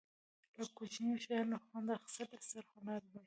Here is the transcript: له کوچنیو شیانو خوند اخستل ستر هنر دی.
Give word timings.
له 0.57 0.65
کوچنیو 0.77 1.21
شیانو 1.23 1.57
خوند 1.65 1.87
اخستل 1.99 2.29
ستر 2.47 2.65
هنر 2.73 3.01
دی. 3.11 3.19